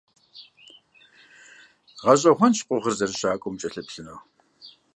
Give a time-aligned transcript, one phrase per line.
[2.01, 4.19] ГъэщӀэгъуэнщ къугъыр зэрыщакӀуэм укӀэлъыплъыну.